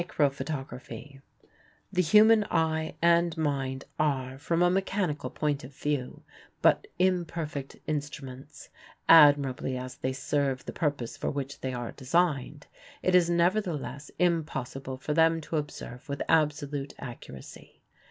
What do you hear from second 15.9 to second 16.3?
with